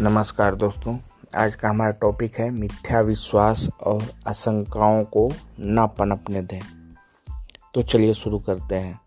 [0.00, 0.96] नमस्कार दोस्तों,
[1.34, 6.60] आज का हमारा टॉपिक है मिथ्या विश्वास और आशंकाओं को न पनपने दें।
[7.74, 9.00] तो चलिए शुरू करते हैं।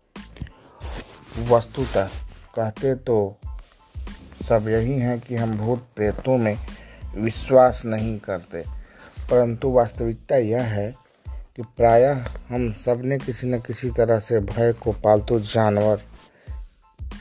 [1.48, 2.08] वस्तुतः
[2.56, 3.36] कहते तो
[4.48, 6.56] सब यही हैं कि हम भूत प्रेतों में
[7.16, 8.64] विश्वास नहीं करते,
[9.30, 10.94] परंतु वास्तविकता यह है
[11.28, 16.02] कि प्रायः हम सबने किसी न किसी तरह से भय को पालतू जानवर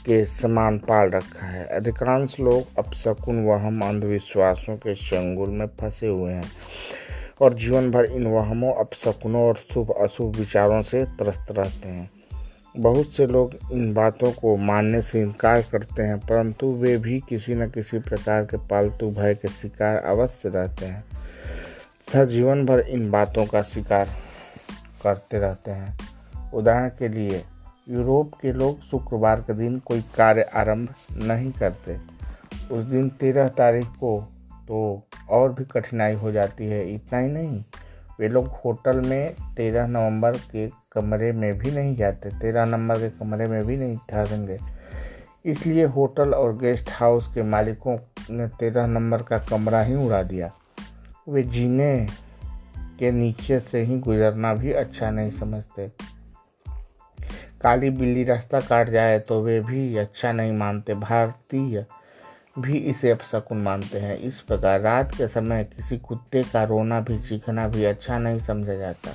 [0.10, 6.32] के समान पाल रखा है। अधिकांश लोग अपशकुन वहम अंधविश्वासों के चंगुल में फंसे हुए
[6.32, 6.52] हैं
[7.42, 12.10] और जीवन भर इन वहमों अपशकुनों और शुभ अशुभ विचारों से त्रस्त रहते हैं।
[12.78, 17.56] बहुत से लोग इन बातों को मानने से इनकार करते हैं, परंतु वे भी किसी
[17.56, 21.04] न किसी प्रकार के पालतू भय के शिकार अवश्य रहते हैं।
[22.08, 24.10] तथा जीवन भर इन बातों का शिकार
[25.04, 25.98] करते रहते हैं।
[26.54, 27.42] उदाहरण के लिए
[27.90, 31.98] यूरोप के लोग शुक्रवार के दिन कोई कार्य आरंभ नहीं करते।
[32.72, 34.20] उस दिन तेरह तारीख को
[34.68, 37.64] तो और भी कठिनाई हो जाती है, इतना ही नहीं।
[38.20, 43.10] वे लोग होटल में तेरह नवंबर के कमरे में भी नहीं जाते, तेरह नंबर के
[43.10, 44.58] कमरे में भी नहीं ठहरेंगे।
[45.46, 47.98] इसलिए होटल और गेस्ट हाउस के मालिकों
[48.30, 50.52] ने तेरह नंबर का कमरा ही उड़ा दिया।
[51.30, 52.08] वे जीने
[53.00, 55.92] के नीचे से ही गुजरना भी अच्छा नहीं समझते।
[57.62, 61.86] काली बिल्ली रास्ता काट जाए तो वे भी अच्छा नहीं मानते। भारतीय
[62.60, 67.20] भी इसे अपशकुन मानते हैं। इस प्रकार रात के समय किसी कुत्ते का रोना भी,
[67.20, 69.12] चीखना भी अच्छा नहीं समझा जाता।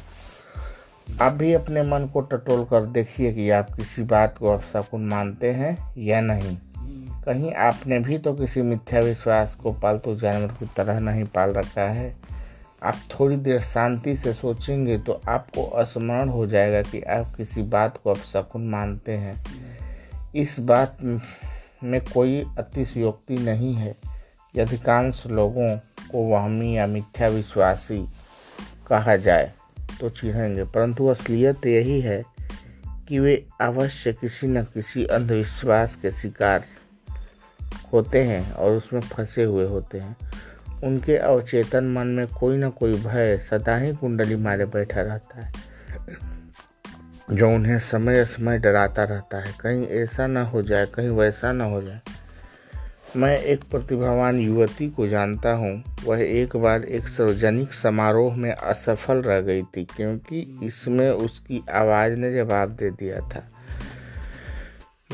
[1.20, 5.51] आप भी अपने मन को टटोल कर देखिए कि आप किसी बात को अपशकुन मानते
[5.51, 6.56] हैं या नहीं।
[7.25, 11.83] कहीं आपने भी तो किसी मिथ्या विश्वास को पालतू जानवर की तरह नहीं पाल रखा
[11.83, 12.14] है।
[12.85, 18.01] आप थोड़ी देर शांति से सोचेंगे तो आपको स्मरण हो जाएगा कि आप किसी बात
[18.05, 19.45] को अपशकुन मानते हैं।
[20.35, 20.99] इस बात
[21.83, 23.95] में कोई अतिशयोक्ति नहीं है।
[24.61, 25.77] अधिकांश लोगों
[26.13, 28.08] को वहमी या मिथ्या विश्वासी
[28.89, 29.53] कहा जाए
[30.01, 32.25] तो चिढ़ेंगे। परंतु असलियत यही है
[33.08, 36.64] कि वे अवश्य किसी न किसी अंधविश्वास के शिकार
[37.92, 40.17] होते हैं और उसमें फंसे हुए होते हैं।
[40.84, 45.52] उनके अवचेतन मन में कोई ना कोई भय सदा ही कुंडली मारे बैठा रहता है।
[47.30, 51.64] जो उन्हें समय समय डराता रहता है। कहीं ऐसा ना हो जाए, कहीं वैसा ना
[51.64, 52.00] हो जाए।
[53.17, 59.22] मैं एक प्रतिभावान युवती को जानता हूँ। वह एक बार एक सार्वजनिक समारोह में असफल
[59.22, 63.48] रह गई थी, क्योंकि इसमें उसकी आवाज़ ने जवाब दे दिया था।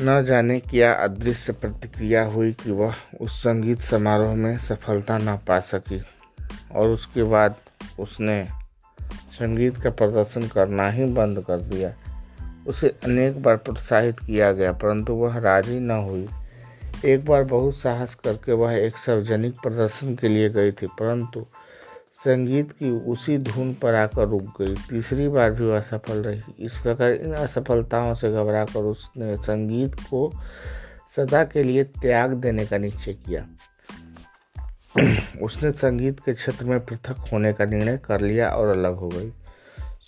[0.03, 5.59] न जाने क्या अदृश्य प्रतिक्रिया हुई कि वह उस संगीत समारोह में सफलता न पा
[5.59, 6.01] सकी।
[6.71, 7.55] और उसके बाद
[7.99, 8.47] उसने
[9.31, 11.93] संगीत का प्रदर्शन करना ही बंद कर दिया।
[12.67, 16.27] उसे अनेक बार प्रोत्साहित किया गया, परंतु वह राज़ी न हुई।
[17.05, 21.45] एक बार बहुत साहस करके वह एक सार्वजनिक प्रदर्शन के लिए गई थी, परंतु
[22.21, 26.73] संगीत की उसी धुन पर आकर रुक गई। तीसरी बार भी वह असफल रही। इस
[26.77, 30.31] प्रकार इन असफलताओं से घबराकर उसने संगीत को
[31.15, 33.47] सदा के लिए त्याग देने का निश्चय किया।
[35.41, 39.31] उसने संगीत के क्षेत्र में पृथक होने का निर्णय कर लिया और अलग हो गई।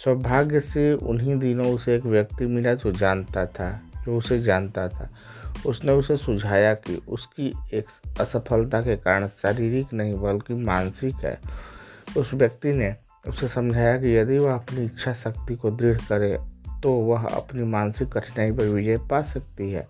[0.04, 5.10] सौभाग्य से उन्हीं दिनों उसे एक व्यक्ति मिला जो जानता था, जो उसे जानता था।
[5.66, 7.86] उसने उसे सुझाया कि उसकी एक
[8.20, 11.40] असफलता के कारण शारीरिक नहीं, बल्कि मानसिक है।
[12.18, 12.96] उस व्यक्ति ने
[13.28, 16.38] उसे समझाया कि यदि वह अपनी इच्छा शक्ति को दृढ़ करे
[16.84, 19.88] तो वह अपनी मानसिक कठिनाई पर विजय पा सकती है।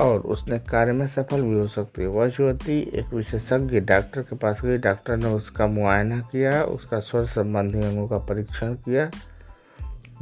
[0.00, 4.36] और उसने कार्य में सफल भी हो सकती है। वह युवती एक विशेषज्ञ, डॉक्टर के
[4.36, 9.10] पास गई। डॉक्टर ने उसका मुआयना किया, उसका स्वर संबंधी अंगों का परीक्षण किया।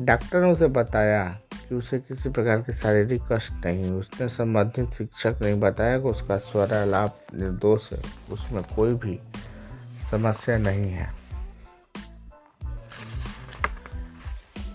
[0.00, 1.38] डॉक्टर ने उसे बताया
[1.68, 6.38] कि उसे किसी प्रकार के शारीरिक कष्ट नहीं उसने संबंधित शिक्षक नहीं बताया कि उसका
[6.38, 9.18] स्वर लाभ निर्दोष है। उसमें कोई भी
[10.10, 11.14] समस्या नहीं है।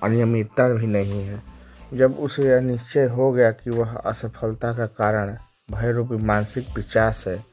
[0.03, 1.41] अनियमितता भी नहीं है।
[1.93, 5.37] जब उसे यह निश्चय हो गया कि वह असफलता का कारण
[5.71, 7.45] भय रूपी मानसिक पिचास है,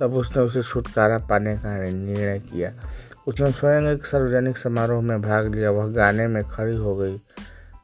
[0.00, 2.72] तब उसने उसे छुटकारा पाने का निर्णय किया।
[3.26, 7.20] उसने स्वयं एक सार्वजनिक समारोह में भाग लिया। वह गाने में खड़ी हो गई।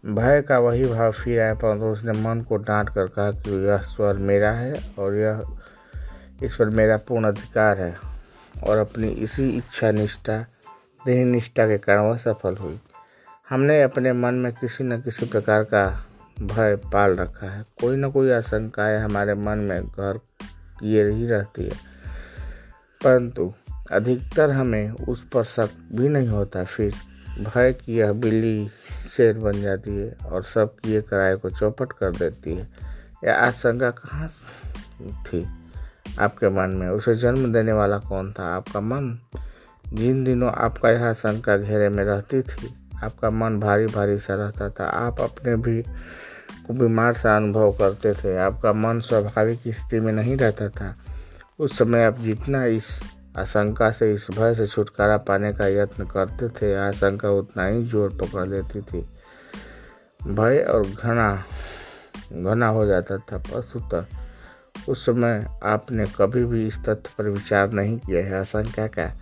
[0.07, 3.77] भय का वही भाव फिर आया, परंतु उसने मन को डांट कर कहा कि यह
[3.77, 5.59] स्वर मेरा है और यह
[6.43, 8.12] इस पर मेरा पूर्ण अधिकार है।
[8.65, 10.47] और अपनी इसी इच्छा निष्ठा
[11.07, 12.81] देह निष्ठा के कारण वह सफल हुई।
[13.51, 16.07] हमने अपने मन में किसी न किसी प्रकार का
[16.43, 20.21] भय पाल रखा है। कोई ना कोई आशंकाएँ हमारे मन में घर
[20.81, 21.77] किए ही रहती है।
[23.05, 23.53] परंतु
[23.93, 26.95] अधिकतर हमें उस पर शक भी नहीं होता। फिर
[27.39, 28.71] भय की यह बिल्ली
[29.17, 32.69] शेर बन जाती है और सब किए कराए को चौपट कर देती है।
[33.25, 34.29] यह आशंका कहाँ
[35.13, 35.62] थी?
[36.21, 38.55] आपके मन में। उसे जन्म देने वाला कौन था?
[38.57, 39.19] आपका मन?
[39.93, 42.75] जिन दिनों आपका यह शंका घेरे में रहती थी,
[43.05, 45.83] आपका मन भारी भारी सा रहता था। आप अपने भी
[46.67, 50.95] को बीमार सा अनुभव करते थे। आपका मन स्वाभाविक स्थिति में नहीं रहता था।
[51.59, 52.89] उस समय आप जितना इस
[53.39, 58.11] आशंका से, इस भय से छुटकारा पाने का यत्न करते थे आशंका उतना ही ज़ोर
[58.23, 59.05] पकड़ लेती थी।
[60.29, 61.45] भय और घना
[62.33, 64.05] घना हो जाता था। वस्तुतः
[64.89, 69.17] उस समय आपने कभी भी इस तथ्य पर विचार नहीं किया है आशंका का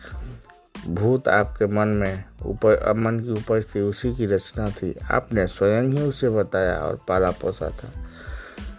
[0.88, 6.00] भूत आपके मन में ऊपर मन की उपस्थिति उसी की रचना थी। आपने स्वयं ही
[6.00, 8.06] उसे बताया और पाला पोसा था।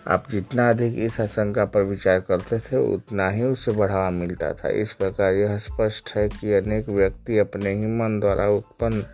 [0.07, 4.69] आप जितना अधिक इस आशंका पर विचार करते थे, उतना ही उसे बढ़ावा मिलता था।
[4.69, 9.05] इस प्रकार यह स्पष्ट है कि अनेक व्यक्ति अपने ही मन द्वारा उत्पन्न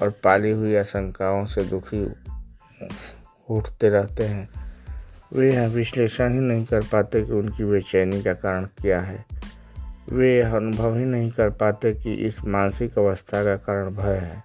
[0.00, 2.12] और पाली हुई आशंकाओं से दुखी
[3.50, 4.48] उठते रहते हैं।
[5.32, 9.24] वे यह विश्लेषण ही नहीं कर पाते कि उनकी बेचैनी का कारण क्या है।
[10.12, 14.42] वे यह अनुभव ही नहीं कर पाते कि इस मानसिक अवस्था का कारण भय है।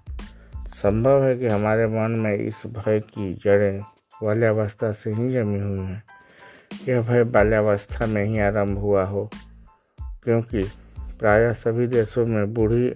[0.67, 3.81] संभव है कि हमारे मन में इस भय की जड़ें
[4.23, 6.03] बाल्यावस्था से ही जमी हुई हैं।
[6.89, 9.29] यह भय बाल्यावस्था में ही आरंभ हुआ हो,
[10.23, 10.63] क्योंकि
[11.19, 12.93] प्रायः सभी देशों में बूढ़ी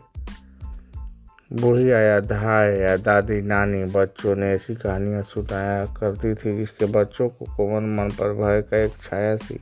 [1.51, 7.27] बुढ़िया या धाय या दादी, नानी, बच्चों ने ऐसी कहानियाँ सुनाया करती थी जिसके बच्चों
[7.29, 9.59] को कोमल मन पर भय का एक छाया सी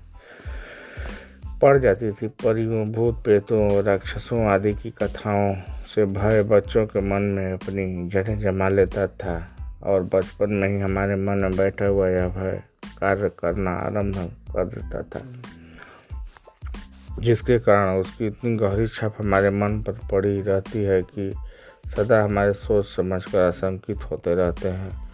[1.61, 5.55] पड़ जाती थी। परियों, भूत प्रेतों, राक्षसों आदि की कथाओं
[5.85, 9.37] से भय बच्चों के मन में अपनी जड़ें जमा लेता था
[9.83, 12.61] और बचपन में ही हमारे मन में बैठा हुआ यह भय
[12.99, 14.15] कार्य करना आरंभ
[14.53, 15.21] कर देता था,
[17.19, 21.33] जिसके कारण उसकी इतनी गहरी छाप हमारे मन पर पड़ी रहती है कि
[21.97, 25.05] सदा हमारे सोच समझ कर आशंकित होते रहते हैं।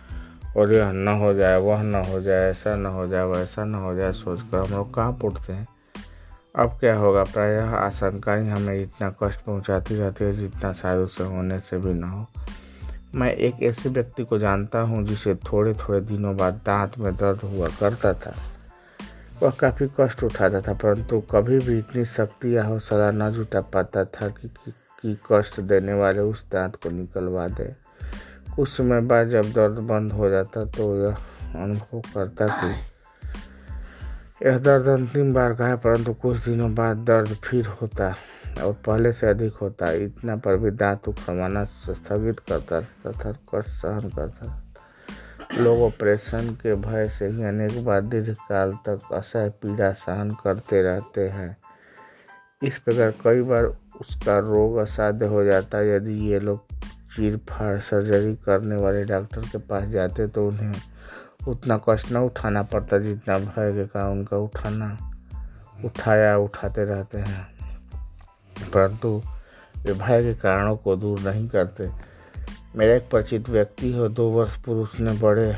[0.58, 3.76] और यह न हो जाए वह न हो जाए ऐसा न हो जाए वैसा न
[3.76, 5.68] हो जाए सोचकर हम लोग कहाँ उठते हैं।
[6.56, 11.60] अब क्या होगा प्रायः आशंकाएँ हमें इतना कष्ट पहुंचाती रहती है जितना शायद उसे होने
[11.60, 12.28] से भी ना हो।
[13.16, 17.38] मैं एक ऐसे व्यक्ति को जानता हूँ जिसे थोड़े थोड़े दिनों बाद दांत में दर्द
[17.38, 18.34] हुआ करता था।
[19.44, 24.06] वह काफ़ी कष्ट उठाता था परंतु कभी भी इतनी शक्ति या हौसला न जुटा पाता
[24.06, 27.74] था कि, कि, कि कष्ट देने वाले उस दांत को निकलवा दे।
[28.56, 31.18] कुछ समय बाद जब दर्द बंद हो जाता तो यह
[31.56, 32.74] अनुभव करता कि
[34.46, 38.10] यह दर्द अंतिम बार का है, परंतु कुछ दिनों बाद दर्द फिर होता
[38.64, 44.10] और पहले से अधिक होता। इतना पर भी दांत उखड़वाना स्थगित करता तथा कष्ट सहन
[44.10, 44.58] करता।
[45.54, 51.28] लोग ऑपरेशन के भय से ही अनेक बार दीर्घकाल तक असह पीड़ा सहन करते रहते
[51.30, 51.56] हैं।
[52.62, 53.66] इस प्रकार कई बार
[54.02, 56.66] उसका रोग असाध्य हो जाता यदि ये लोग
[57.16, 60.74] चीर फाड़ सर्जरी करने वाले डॉक्टर के पास जाते तो उन्हें
[61.48, 65.12] उतना कष्ट न उठाना पड़ता जितना भय के कारण उनका उठाना,
[65.86, 67.48] उठाया, उठाते रहते हैं।
[68.74, 69.22] परंतु
[69.78, 71.90] वे भय के कारणों को दूर नहीं करते।
[72.76, 75.56] मेरा एक परिचित व्यक्ति है, दो वर्ष पूर्व उसने बड़े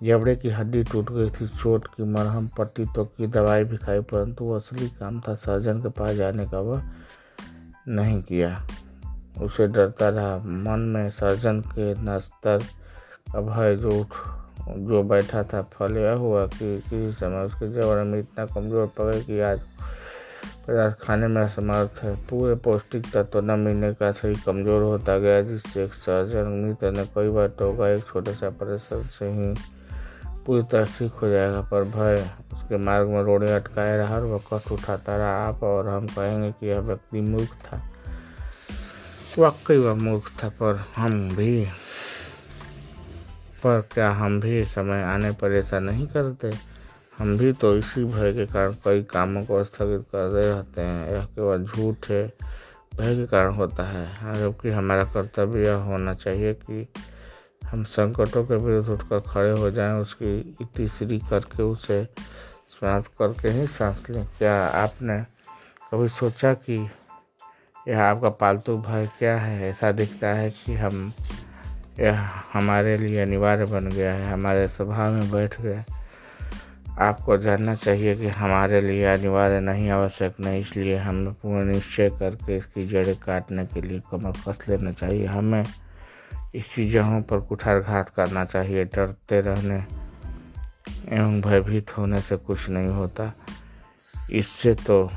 [0.00, 4.00] जबड़े की हड्डी टूट गई थी, चोट की मरहम पट्टी तो की दवाई भी खाई,
[4.00, 6.82] परंतु वो असली काम था सर्जन के पास जाने का, वह
[7.88, 8.50] नहीं किया।
[9.42, 12.58] उसे डरता रहा। मन में सर्जन के नस्तर
[13.32, 14.14] का भय जो उठ,
[14.80, 19.20] जो बैठा था, फल यह हुआ कि किसी समय उसके जबर में इतना कमज़ोर पड़े
[19.20, 19.60] कि आज
[20.68, 25.40] पदार्थ खाने में असमर्थ है। पूरे पौष्टिक तत्व न मिलने का सही कमज़ोर होता गया,
[25.42, 29.54] जिससे एक सर्जन मित्र ने कई बार टोका एक छोटे सा परिसर से ही
[30.48, 32.20] पूरी तरह ठीक हो जाएगा, पर भय।
[32.54, 36.50] उसके मार्ग में रोड़े अटकाए रहा और वह कष्ट उठाता रहा। आप और हम कहेंगे
[36.50, 37.80] कि यह व्यक्ति मूर्ख था।
[39.38, 41.64] वाकई वह मूर्ख था, पर हम भी,
[43.64, 46.52] पर क्या हम भी समय आने पर ऐसा नहीं करते?
[47.18, 51.24] हम भी तो इसी भय के कारण कई कामों को स्थगित करते रहते हैं। यह
[51.24, 52.32] केवल झूठ है,
[52.96, 56.86] भय के कारण होता है। जबकि हमारा कर्तव्य यह होना चाहिए कि
[57.70, 62.04] हम संकटों के विरुद्ध उठकर खड़े हो जाएँ, उसकी इतिश्री करके उसे
[62.70, 65.22] समाप्त करके ही सांस लें। क्या आपने
[65.90, 66.90] कभी सोचा कि
[67.88, 69.70] यह आपका पालतू भय क्या है?
[69.70, 71.12] ऐसा दिखता है कि हम,
[72.00, 75.84] यह हमारे लिए अनिवार्य बन गया है, हमारे स्वभाव में बैठ गया।
[76.98, 82.56] आपको जानना चाहिए कि हमारे लिए अनिवार्य नहीं, आवश्यक नहीं, इसलिए हमें पूर्ण निश्चय करके
[82.56, 85.64] इसकी जड़ें काटने के लिए कमर कस लेना चाहिए। हमें
[86.54, 89.84] इसकी जड़ों पर कुठारघात करना चाहिए, डरते रहने
[91.08, 93.32] एवं भयभीत होने से कुछ नहीं होता।
[94.30, 95.10] इससे तो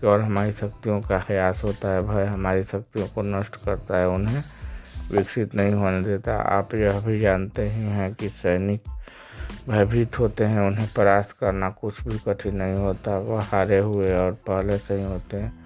[0.00, 4.42] केवल हमारी शक्तियों का ख्यास होता है, भय हमारी शक्तियों को नष्ट करता है, उन्हें
[5.12, 8.82] विकसित नहीं होने देता। आप यह भी जानते ही हैं कि सैनिक
[9.68, 14.32] भयभीत होते हैं, उन्हें परास्त करना कुछ भी कठिन नहीं होता। वह हारे हुए और
[14.32, 15.65] पहले से ही होते हैं।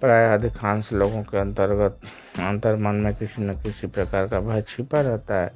[0.00, 2.00] प्राय अधिकांश लोगों के अंतर्गत,
[2.38, 5.52] अंतर मन में किसी न किसी प्रकार का भय छिपा रहता है।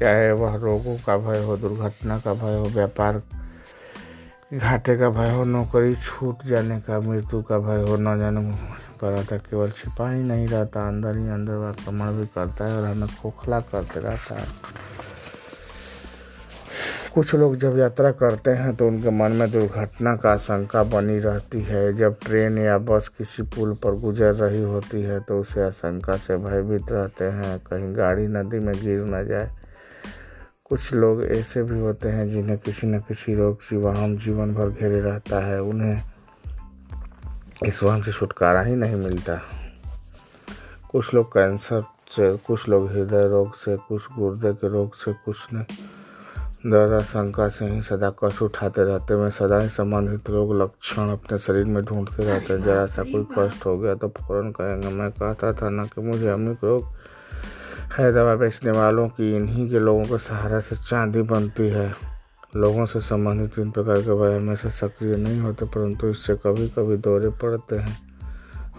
[0.00, 3.22] चाहे वह रोगों का भय हो, दुर्घटना का भय हो, व्यापार
[4.54, 8.52] घाटे का भय हो, नौकरी छूट जाने का, मृत्यु का भय हो, न जाने
[9.02, 12.84] पर रहता केवल छिपा ही नहीं रहता, अंदर ही अंदर आक्रमण भी करता है और
[12.84, 14.46] हमें खोखला करते रहता है।
[17.16, 21.60] कुछ लोग जब यात्रा करते हैं तो उनके मन में दुर्घटना का आशंका बनी रहती
[21.60, 26.16] है। जब ट्रेन या बस किसी पुल पर गुजर रही होती है तो उसे आशंका
[26.16, 29.50] से भयभीत रहते हैं। कहीं गाड़ी नदी में गिर न जाए।
[30.64, 34.68] कुछ लोग ऐसे भी होते हैं जिन्हें किसी न किसी रोग से वाहन जीवन भर
[34.68, 36.02] घेरे रहता है। उन्हें
[37.64, 39.40] इस वहम से छुटकारा ही नहीं मिलता।
[40.90, 45.36] कुछ लोग कैंसर से, कुछ लोग हृदय रोग से, कुछ गुर्दे के रोग से, कुछ
[45.52, 45.95] ने
[46.64, 51.38] दर्द आशंका से ही सदा कष्ट उठाते रहते हैं। सदा ही संबंधित रोग लक्षण अपने
[51.38, 55.10] शरीर में ढूंढते रहते हैं। जरा सा कोई कष्ट हो गया तो फ़ौरन कहेंगे। मैं
[55.10, 56.84] कहता था ना कि मुझे अमिक रोग
[57.98, 61.94] है, दवा बेचने वालों की, इन्हीं के लोगों के सहारा से चांदी बनती है।
[62.56, 66.96] लोगों से संबंधित इन प्रकार के भय हमेशा सक्रिय नहीं होते, परंतु इससे कभी कभी
[66.96, 68.05] दौरे पड़ते हैं।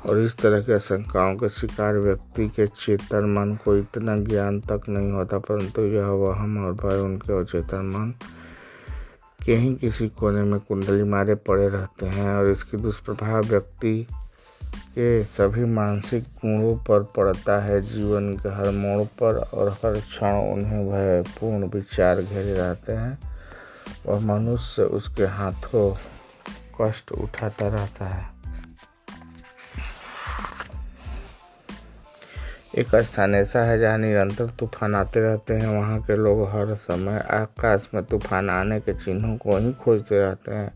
[0.07, 4.81] और इस तरह की आशंकाओं के शिकार व्यक्ति के चेतन मन को इतना ज्ञान तक
[4.89, 8.13] नहीं होता, परंतु यह वहम और भय उनके अचेतन मन
[9.45, 14.07] के ही किसी कोने में कुंडली मारे पड़े रहते हैं और इसकी दुष्प्रभाव व्यक्ति
[14.95, 20.39] के सभी मानसिक गुणों पर पड़ता है, जीवन के हर मोड़ पर और हर क्षण
[20.53, 23.17] उन्हें भयपूर्ण विचार घेरे रहते हैं
[24.07, 25.91] और मनुष्य उसके हाथों
[26.81, 28.36] कष्ट उठाता रहता है।
[32.77, 37.17] एक स्थान ऐसा है जहाँ निरंतर तूफ़ान आते रहते हैं। वहाँ के लोग हर समय
[37.31, 40.71] आकाश में तूफ़ान आने के चिन्हों को ही खोजते रहते हैं।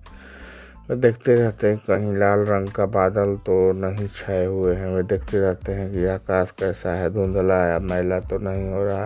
[0.89, 5.03] वे देखते रहते हैं कहीं लाल रंग का बादल तो नहीं छाए हुए हैं। वे
[5.03, 9.05] देखते रहते हैं कि आकाश कैसा है, धुंधला या मैला तो नहीं हो रहा।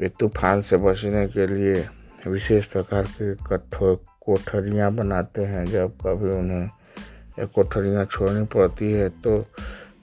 [0.00, 1.86] वे तूफ़ान से बचने के लिए
[2.26, 9.40] विशेष प्रकार की कठोर कोठरियाँ बनाते हैं। जब कभी उन्हें कोठरियाँ छोड़नी पड़ती है तो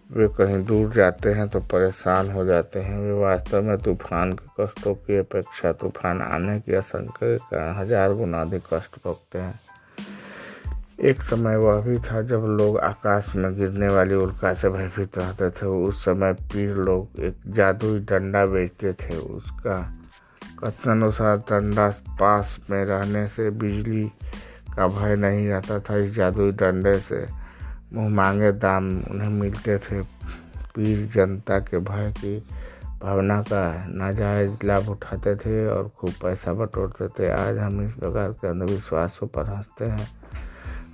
[0.09, 4.47] वे कहीं दूर जाते हैं तो परेशान हो जाते हैं। वे वास्तव में तूफ़ान के
[4.57, 9.59] कष्टों की अपेक्षा तूफ़ान आने की आशंका के कारण हज़ार गुना अधिक कष्ट भोगते हैं।
[11.01, 15.49] एक समय वह भी था जब लोग आकाश में गिरने वाली उल्का से भयभीत रहते
[15.51, 19.81] थे। उस समय पीर लोग एक जादुई डंडा बेचते थे। उसका
[20.59, 21.87] कथनानुसार डंडा
[22.19, 24.05] पास में रहने से बिजली
[24.75, 27.25] का भय नहीं रहता था। इस जादुई डंडे से
[27.95, 30.01] मांगे दाम उन्हें मिलते थे।
[30.75, 32.39] पीर जनता के भय की
[33.01, 38.31] भावना का नाजायज लाभ उठाते थे और खूब पैसा बटोरते थे। आज हम इस प्रकार
[38.31, 40.07] के अंधविश्वासों पर हँसते हैं।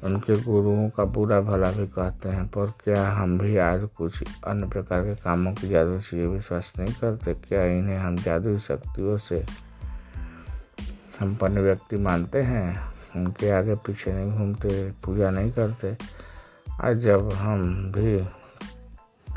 [0.03, 4.67] उनके गुरुओं का बुरा भला भी कहते हैं। पर क्या हम भी आज कुछ अन्य
[4.67, 7.33] प्रकार के कामों की जादू से विश्वास नहीं करते?
[7.33, 9.45] क्या इन्हें हम जादू शक्तियों से
[11.19, 12.93] संपन्न व्यक्ति मानते हैं?
[13.15, 15.97] उनके आगे पीछे नहीं घूमते, पूजा नहीं करते।
[16.81, 18.25] आज जब हम भी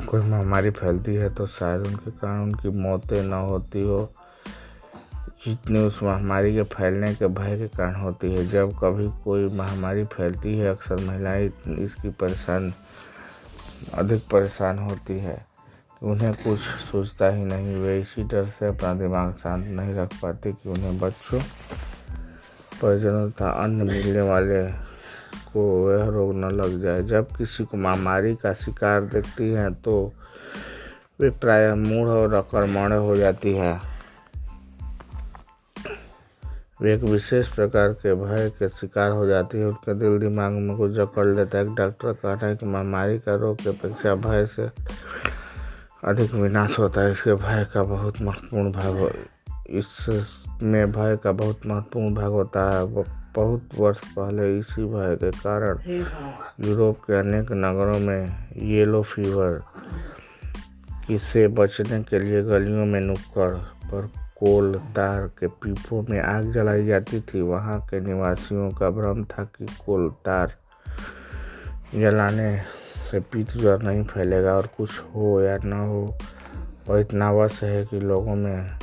[0.06, 4.12] कोई महामारी फैलती है तो शायद उनके कारण उनकी मौतें न होती हो।
[5.46, 10.04] जितनी उस महामारी के फैलने के भय के कारण होती है, जब कभी कोई महामारी
[10.04, 12.74] फैलती है, अक्सर महिलाएँ इसकी परेशान,
[13.94, 15.46] अधिक परेशान होती है।
[16.02, 20.52] उन्हें कुछ सोचता ही नहीं, वे इसी डर से अपना दिमाग शांत नहीं रख पाते
[20.52, 21.40] कि उन्हें बच्चों,
[22.82, 24.91] परिजनों तथा अन्य मिलने वाले
[25.52, 30.12] को वह रोग न लग जाए। जब किसी को महामारी का शिकार देखती हैं तो
[31.20, 33.80] वे प्राय मूढ़ और अकर्मण्य हो जाती है।
[36.82, 40.76] वे एक विशेष प्रकार के भय के शिकार हो जाती है। उनके दिल दिमाग में
[40.76, 44.14] कुछ जकड़ लेता है। एक डॉक्टर कह रहे हैं कि महामारी का रोग की अपेक्षा
[44.14, 44.70] भय से
[46.04, 49.10] अधिक विनाश होता है। इसके भय का बहुत महत्वपूर्ण भाग हो
[49.70, 55.78] इसमें भय का बहुत महत्वपूर्ण भाग होता है। बहुत वर्ष पहले इसी भय के कारण
[56.68, 59.60] यूरोप के अनेक नगरों में येलो फीवर
[61.10, 63.54] से बचने के लिए गलियों में नुक्कड़
[63.88, 69.24] पर कोल तार के पीपों में आग जलाई जाती थी। वहाँ के निवासियों का भ्रम
[69.24, 70.54] था कि कोल तार
[71.94, 72.62] जलाने
[73.10, 76.18] से पीत ज्वर नहीं फैलेगा और कुछ हो या ना हो
[76.88, 78.78] और इतना अवश्य है कि लोगों में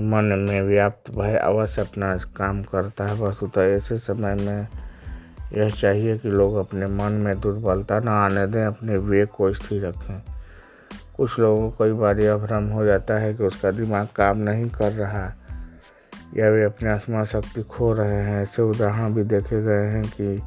[0.00, 4.68] मन में व्याप्त भय अवश्य अपना काम करता है। वस्तुतः ऐसे समय में
[5.56, 9.86] यह चाहिए कि लोग अपने मन में दुर्बलता न आने दें, अपने विवेक को स्थिर
[9.86, 10.22] रखें।
[11.16, 14.68] कुछ लोगों को कई बार यह भ्रम हो जाता है कि उसका दिमाग काम नहीं
[14.68, 15.32] कर रहा।
[16.36, 20.42] या वे अपने आसमान शक्ति खो रहे हैं। ऐसे उदाहरण भी देखे गए हैं कि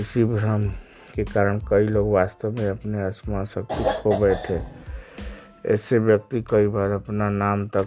[0.00, 0.68] इसी भ्रम
[1.14, 4.80] के कारण कई लोग वास्तव में अपने आसमान शक्ति खो बैठे।
[5.66, 7.86] ऐसे व्यक्ति कई बार अपना नाम तक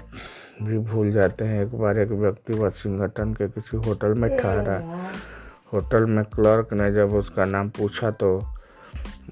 [0.62, 4.82] भी भूल जाते हैं। एक बार एक व्यक्ति वाशिंगटन के किसी होटल में ठहरा
[5.74, 8.40] होटल में क्लर्क ने जब उसका नाम पूछा तो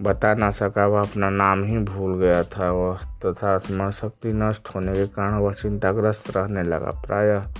[0.01, 4.69] बता ना सका, वह अपना नाम ही भूल गया था। वह तथा स्मरण शक्ति नष्ट
[4.75, 7.53] होने के कारण वह चिंताग्रस्त रहने लगा। प्रायः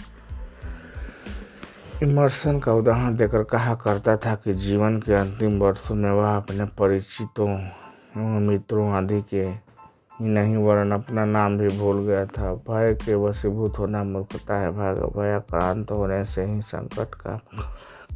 [2.03, 6.65] इमर्सन का उदाहरण देकर कहा करता था कि जीवन के अंतिम वर्षों में वह अपने
[6.79, 7.47] परिचितों,
[8.47, 9.45] मित्रों आदि के
[10.21, 15.91] नहीं, वरन अपना नाम भी भूल गया था। भय के वशीभूत होना मूर्खता है भयाक्रांत
[15.91, 17.39] होने से ही संकट का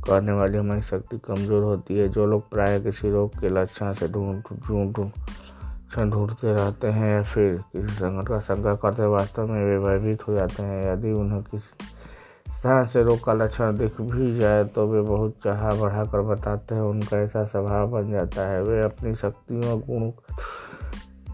[0.05, 4.07] करने वाली हमारी शक्ति कमज़ोर होती है। जो लोग प्राय किसी रोग के लक्षण से
[4.07, 9.63] ढूंढ ढूंढ ढूंढ ढूंढते रहते हैं या फिर किसी संकट का शंका करते वास्तव में
[9.63, 11.85] वे भयभीत हो जाते हैं। यदि उन्हें किसी
[12.47, 16.81] स्थान से रोग का लक्षण दिख भी जाए तो वे बहुत चाह बढ़ाकर बताते हैं।
[16.83, 20.11] उनका ऐसा स्वभाव बन जाता है। वे अपनी शक्तियों गुण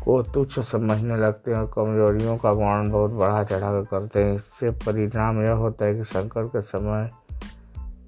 [0.05, 4.35] को तुच्छ समझने लगते हैं और कमजोरियों का वर्णन बहुत बढ़ा चढ़ा कर करते हैं।
[4.35, 7.09] इससे परिणाम यह होता है कि शंकर के समय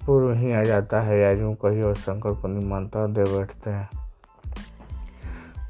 [0.06, 3.88] पूर्व ही आ जाता है या यूँ कही और शंकर को निमंत्रण दे बैठते हैं।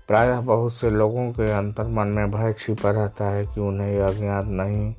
[0.08, 4.06] प्रायः बहुत से लोगों के अंतर मन में भय छिपा रहता है कि उन्हें यह
[4.06, 4.94] अज्ञात नहीं,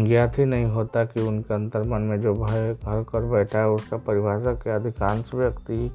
[0.00, 3.68] ज्ञात ही नहीं होता कि उनके अंतर मन में जो भय घर कर बैठा है,
[3.68, 5.90] उसका परिभाषा के अधिकांश व्यक्ति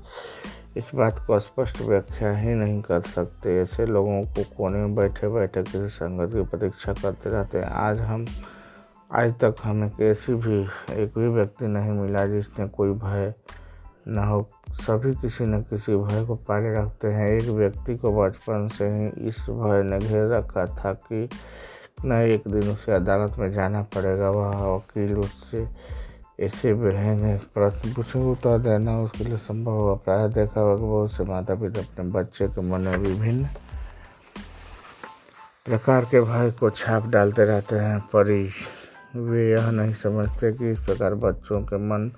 [0.77, 5.27] इस बात को स्पष्ट व्याख्या ही नहीं कर सकते। ऐसे लोगों को कोने में बैठे
[5.27, 8.25] बैठे किसी संगत की प्रतीक्षा करते रहते हैं। आज हम,
[9.13, 13.33] आज तक हमें कैसी भी, एक भी व्यक्ति नहीं मिला जिसने कोई भय
[14.07, 18.67] न हो। सभी किसी न किसी भय को पाले रखते हैं। एक व्यक्ति को बचपन
[18.67, 21.29] से ही इस भय ने घेर रखा था कि
[22.05, 25.65] न एक दिन उसे अदालत में जाना पड़ेगा। वह वकील उससे
[26.39, 31.23] ऐसे बहन प्रश्न पूछे उत्तर देना, उसके लिए संभव होगा प्राय देखा होगा। बहुत से
[31.23, 33.47] माता पिता अपने बच्चे के मन में विभिन्न
[35.65, 38.31] प्रकार के भय को छाप डालते रहते हैं, पर
[39.15, 42.11] वे यह नहीं समझते कि इस प्रकार बच्चों के मन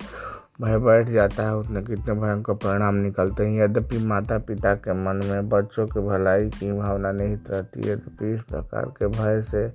[0.61, 5.25] भय बैठ जाता है। उसने कितने भयंकर परिणाम निकलते हैं। यद्यपि माता पिता के मन
[5.25, 9.67] में बच्चों की भलाई की भावना नहीं रहती यद्यपि इस प्रकार के भय से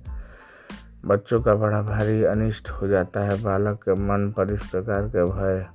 [1.07, 5.25] बच्चों का बड़ा भारी अनिष्ट हो जाता है, बालक के मन पर इस प्रकार के
[5.25, 5.67] भय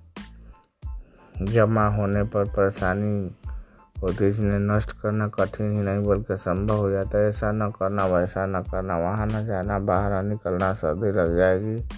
[1.45, 3.37] जमा होने पर परेशानी
[4.03, 8.07] होती जिन्हें नष्ट करना कठिन ही नहीं, बल्कि संभव हो जाता है। ऐसा न करना,
[8.07, 11.89] वैसा न करना, वहाँ न जाना, बाहर न निकलना, सर्दी लग जाएगी।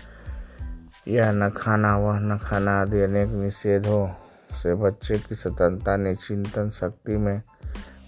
[1.08, 4.08] यह न खाना, वह न खाना आदि अनेक निषेधों
[4.56, 7.42] से बच्चे की स्वतंत्रता निचिंतन शक्ति में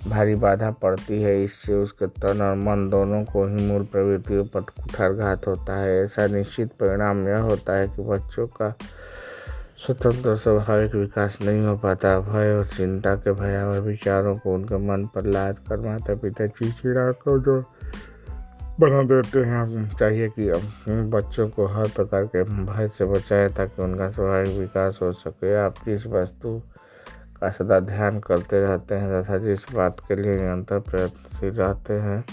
[0.06, 4.60] भारी बाधा पड़ती है, इससे उसके तन और मन दोनों को ही मूल प्रवृत्तियों पर
[4.60, 8.70] कुठारघात होता है। ऐसा निश्चित परिणाम यह होता है कि बच्चों का
[9.86, 15.06] स्वतंत्र स्वाभाविक विकास नहीं हो पाता। भय और चिंता के भयावह विचारों को उनके मन
[15.14, 17.58] पर लाद कर माता पिता चिड़चिड़ा को जो
[18.80, 20.50] बना देते हैं। चाहिए कि
[21.10, 25.74] बच्चों को हर प्रकार के भय से बचाए ताकि उनका स्वाभाविक विकास हो सके। आप
[25.86, 26.60] जिस वस्तु
[27.50, 32.24] सदा ध्यान करते रहते हैं तथा जिस बात के लिए निरंतर प्रयत्नशील रहते हैं,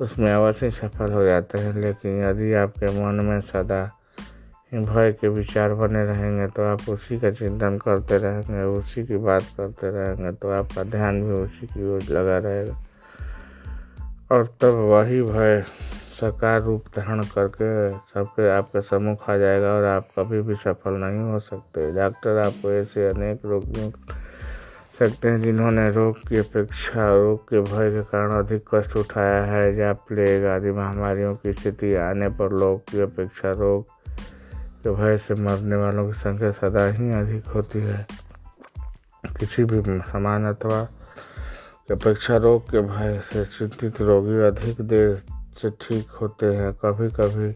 [0.00, 3.84] उसमें अवश्य सफल हो जाते हैं। लेकिन यदि आपके मन में सदा
[4.74, 9.42] भय के विचार बने रहेंगे तो आप उसी का चिंतन करते रहेंगे, उसी की बात
[9.56, 12.76] करते रहेंगे तो आपका ध्यान भी उसी की ओर लगा रहेगा।
[14.30, 15.64] और तब वही भय
[16.22, 21.20] साकार रूप धारण करके सबके आपके सम्मुख आ जाएगा और आप कभी भी सफल नहीं
[21.32, 23.90] हो सकते। डॉक्टर आपको ऐसे अनेक रोगियों
[24.98, 29.76] सकते हैं जिन्होंने रोग की अपेक्षा रोग के भय के कारण अधिक कष्ट उठाया है।
[29.76, 33.84] या प्लेग आदि महामारियों की स्थिति आने पर लोग की अपेक्षा रोग
[34.82, 38.06] के भय से मरने वालों की संख्या सदा ही अधिक होती है।
[39.40, 39.82] किसी भी
[40.12, 40.80] समान अथवा
[41.90, 45.22] अपेक्षा रोग के भय से चिंतित रोगी अधिक देर
[45.62, 47.48] से ठीक होते हैं कभी कभी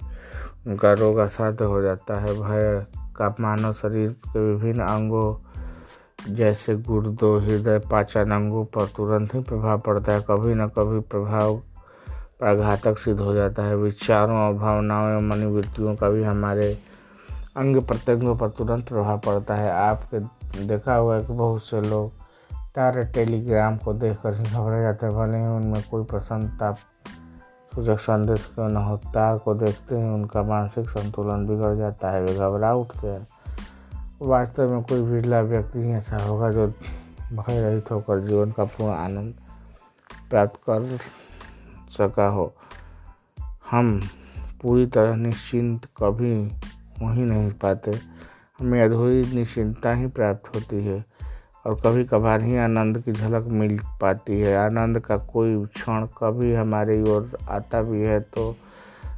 [0.71, 7.41] उनका रोग असाध्य हो जाता है। भय का मानव शरीर के विभिन्न अंगों जैसे गुर्दों,
[7.43, 11.57] हृदय, पाचन अंगों पर तुरंत ही प्रभाव पड़ता है। कभी न कभी प्रभाव
[12.39, 16.73] प्राघातक सिद्ध हो जाता है। विचारों और भावनाओं एवं मनोवृत्तियों का भी हमारे
[17.57, 20.19] अंग प्रत्यंगों पर तुरंत प्रभाव पड़ता है। आपके
[20.67, 22.13] देखा हुआ है कि बहुत से लोग
[22.75, 26.71] तारे टेलीग्राम को देखकर ही घबरा जाते हैं, भले ही उनमें कोई प्रसन्नता
[27.77, 29.01] सूचक संदेश क्यों न हो
[29.39, 33.29] को देखते ही, उनका मानसिक संतुलन बिगड़ जाता है, वे घबरा उठते हैं।
[34.23, 36.67] वास्तव में कोई बिरला व्यक्ति ही ऐसा होगा जो
[37.33, 39.35] भय रहित होकर जीवन का पूर्ण आनंद
[40.31, 40.99] प्राप्त कर
[41.91, 42.55] सका हो।
[43.71, 44.01] हम
[44.63, 46.45] पूरी तरह निश्चिंत कभी
[47.03, 47.91] हो ही नहीं पाते।
[48.61, 51.05] हमें अधूरी निश्चिंता ही प्राप्त होती है।
[51.67, 56.55] और कभी कभार ही आनंद की झलक मिल पाती है। आनंद का कोई क्षण कभी
[56.55, 58.55] हमारी ओर आता भी है तो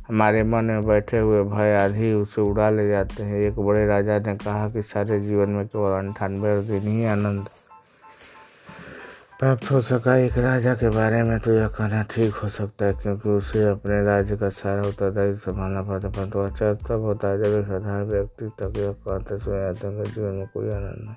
[0.08, 4.18] हमारे मन में बैठे हुए भय आदि उसे उड़ा ले जाते हैं। एक बड़े राजा
[4.18, 7.48] ने कहा कि सारे जीवन में केवल अंठानवे दिन ही आनंद
[9.40, 12.92] प्राप्त हो सका। एक राजा के बारे में तो यह कहना ठीक हो सकता है
[12.94, 17.38] क्योंकि उसे अपने राज्य का सारा उत्तरदायित्व संभालना पड़ता है, परंतु अच्छा तब होता है
[17.38, 21.16] जब एक साधारण व्यक्ति तक यह कहते सुने जाते हैं जीवन में कोई आनंद नहीं।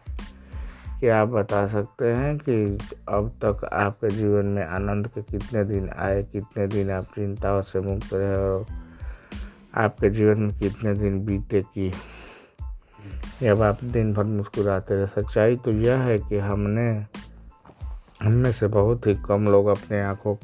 [1.02, 2.78] क्या आप बता सकते हैं कि
[3.10, 7.80] अब तक आपके जीवन में आनंद के कितने दिन आए, कितने दिन आप चिंताओं से
[7.80, 8.66] मुक्त रहे और
[9.76, 11.92] आपके जीवन में कितने दिन बीते कि।
[13.42, 17.06] जब आप दिन भर मुस्कुराते रहे, सच्चाई तो यह है कि हमने
[18.22, 20.36] हम में से बहुत ही कम लोग अपने आँखों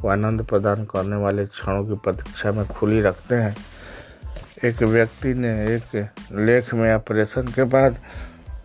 [0.00, 3.56] को आनंद प्रदान करने वाले क्षणों की प्रतीक्षा में खुली रखते हैं।
[4.64, 7.96] एक व्यक्ति ने एक लेख में ऑपरेशन के बाद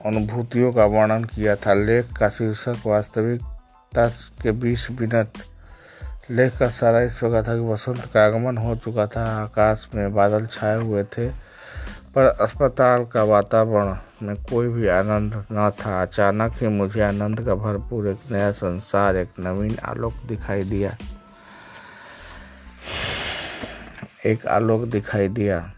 [0.05, 5.27] अनुभूतियों का वर्णन किया था। लेख का शीर्षक वास्तविकता के 20 मिनट।
[6.31, 10.13] लेख का सारा इस प्रकार था कि वसंत का आगमन हो चुका था। आकाश में
[10.13, 11.29] बादल छाए हुए थे,
[12.15, 17.55] पर अस्पताल का वातावरण में कोई भी आनंद न था। अचानक ही मुझे आनंद का
[17.55, 20.97] भरपूर एक नया संसार, एक नवीन आलोक दिखाई दिया।
[24.25, 25.74] एक आलोक दिखाई दिया।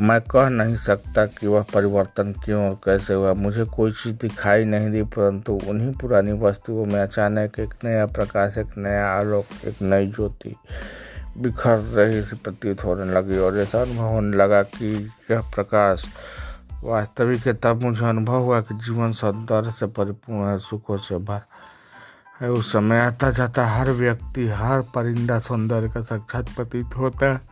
[0.00, 4.64] मैं कह नहीं सकता कि वह परिवर्तन क्यों और कैसे हुआ। मुझे कोई चीज़ दिखाई
[4.64, 9.82] नहीं दी, परंतु उन्हीं पुरानी वस्तुओं में अचानक एक नया प्रकाश, एक नया आलोक, एक
[9.82, 10.56] नई ज्योति
[11.38, 16.04] बिखर रही सी प्रतीत होने लगी और ऐसा अनुभव होने लगा कि यह प्रकाश
[16.84, 21.40] वास्तविक है। तब मुझे अनुभव हुआ कि जीवन सौंदर्य से परिपूर्ण है, सुखों से भर
[22.40, 27.49] है। उस समय आता जाता हर व्यक्ति, हर परिंदा सौंदर्य का साक्षात प्रतीत होता है।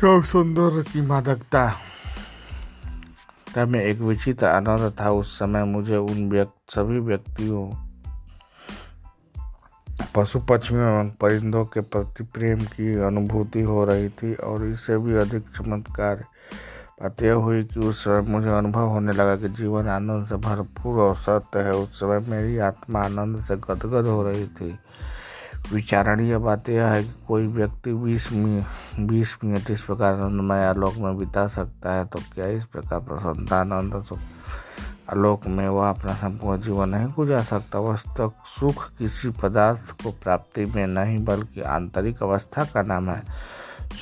[0.00, 1.72] सब सौंदर्य की मादकता
[3.54, 7.64] तब में एक विचित्र आनंद था उस समय मुझे उन व्यक्त सभी व्यक्तियों
[10.16, 15.16] पशु पक्षियों एवं परिंदों के प्रति प्रेम की अनुभूति हो रही थी और इससे भी
[15.16, 16.24] अधिक चमत्कार
[17.02, 21.00] बात यह हुई कि उस समय मुझे अनुभव होने लगा कि जीवन आनंद से भरपूर
[21.00, 24.78] और सत्य है उस समय मेरी आत्मा आनंद से गदगद हो रही थी
[25.72, 28.64] विचारणीय बात यह है कि कोई व्यक्ति बीस मिनट
[29.08, 33.60] बीस मिनट इस प्रकार आनंदमय आलोक में बिता सकता है तो क्या इस प्रकार प्रसन्नता
[33.60, 34.04] आनंद
[35.10, 37.78] आलोक में वह अपना संपूर्ण जीवन नहीं गुजार सकता?
[37.78, 43.22] वस्तु सुख किसी पदार्थ को प्राप्ति में नहीं, बल्कि आंतरिक अवस्था का नाम है।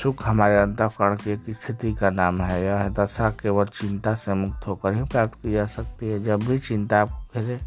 [0.03, 4.67] सुख हमारे अंतकरण की एक स्थिति का नाम है। यह दशा केवल चिंता से मुक्त
[4.67, 7.61] होकर ही प्राप्त की जा सकती है। जब भी चिंता आपको घेरे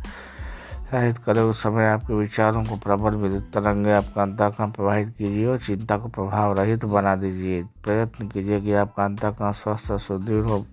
[0.92, 5.58] शाहित करे उस समय आपके विचारों को प्रबल विद्युत तरंगे आपका अंतकरण प्रवाहित कीजिए और
[5.58, 10.66] चिंता को प्रभाव रहित बना दीजिए। प्रयत्न कीजिए कि आपका अंतकरण स्वस्थ और सुदृढ़ हो।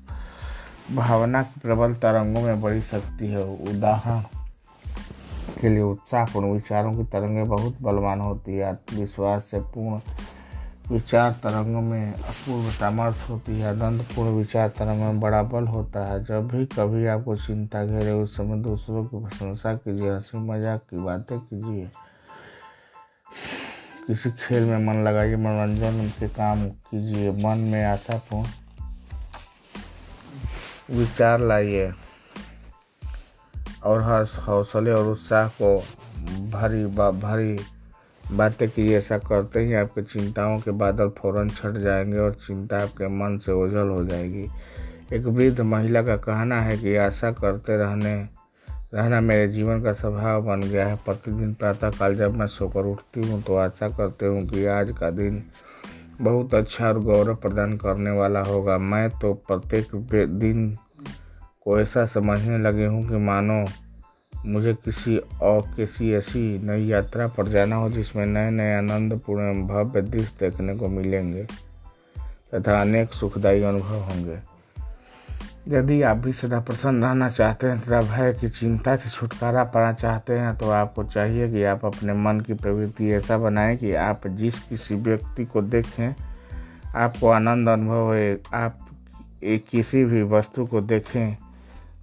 [0.97, 4.21] भावना की प्रबल तरंगों में बड़ी शक्ति है। उदाहरण
[5.61, 9.99] के लिए उत्साहपूर्ण विचारों की तरंगें बहुत बलवान होती है। आत्मविश्वास से पूर्ण
[10.91, 16.25] विचार तरंग में अपूर्व सामर्थ्य होती है आनंदपूर्ण विचार तरंग में बड़ा बल होता है।
[16.25, 20.97] जब भी कभी आपको चिंता घेरे उस समय दूसरों की प्रशंसा कीजिए, हँसी मज़ाक की
[20.97, 21.91] बातें कीजिए।
[24.07, 28.47] किसी खेल में मन लगाइए, मनोरंजन के काम कीजिए, मन में आशापूर्ण
[30.91, 31.93] विचार लाइए
[33.85, 35.79] और हर हौसले और उत्साह को
[36.51, 36.85] भरी,
[37.21, 37.57] भारी
[38.33, 43.09] बातें की ऐसा करते ही आपके चिंताओं के बादल फ़ौरन छट जाएँगे और चिंता आपके
[43.09, 44.47] मन से ओझल हो जाएगी।
[45.13, 48.15] एक वृद्ध महिला का कहना है कि आशा करते रहने,
[48.95, 53.43] रहना मेरे जीवन का स्वभाव बन गया है। प्रतिदिन प्रातःकाल जब मैं सोकर उठती हूँ
[53.43, 55.43] तो आशा करती हूँ कि आज का दिन
[56.21, 59.95] बहुत अच्छा और गौरव प्रदान करने वाला होगा। मैं तो प्रत्येक
[60.39, 60.71] दिन
[61.65, 63.65] को ऐसा समझने लगी हूँ कि मानो
[64.45, 70.03] मुझे किसी और किसी ऐसी नई यात्रा पर जाना हो जिसमें नए नए आनंदपूर्ण भव्य
[70.03, 71.47] दृश्य देखने को मिलेंगे
[72.55, 74.39] तथा अनेक सुखदायी अनुभव होंगे।
[75.69, 79.93] यदि आप भी सदा प्रसन्न रहना चाहते हैं तथा भय की चिंता से छुटकारा पाना
[79.93, 84.27] चाहते हैं तो आपको चाहिए कि आप अपने मन की प्रवृत्ति ऐसा बनाएँ कि आप
[84.27, 86.15] जिस किसी व्यक्ति को देखें,
[86.97, 88.79] आपको आनंद अनुभव हो आप
[89.45, 91.37] किसी भी वस्तु को देखें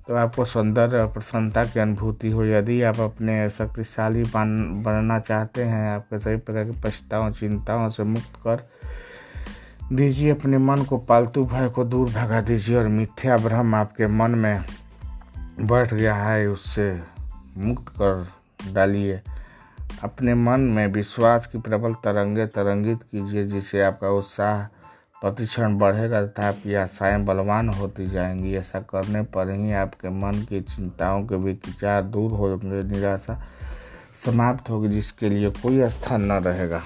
[0.07, 5.63] तो आपको सौंदर्य और प्रसन्नता की अनुभूति हो। यदि आप अपने शक्तिशाली बन, बनना चाहते
[5.63, 8.69] हैं, आपके सभी प्रकार की पछताओं, चिंताओं से मुक्त कर
[9.93, 14.31] दीजिए। अपने मन को पालतू भय को दूर भगा दीजिए और मिथ्या भ्रम आपके मन
[14.31, 14.65] में
[15.61, 17.01] बैठ गया है, उससे
[17.57, 18.27] मुक्त कर
[18.73, 19.21] डालिए।
[20.03, 24.82] अपने मन में विश्वास की प्रबल तरंगे तरंगित कीजिए जिससे आपका उत्साह
[25.23, 30.61] प्रतिक्षण बढ़ेगा तथा आपकी आशाएँ बलवान होती जाएँगी। ऐसा करने पर ही आपके मन की
[30.61, 33.41] चिंताओं के भी विचार दूर होंगे निराशा
[34.25, 36.81] समाप्त होगी, जिसके लिए कोई स्थान न रहेगा।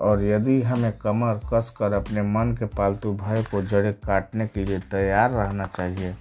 [0.00, 4.64] और यदि हमें कमर कस कर अपने मन के पालतू भय को जड़े काटने के
[4.64, 6.14] लिए तैयार रहना चाहिए,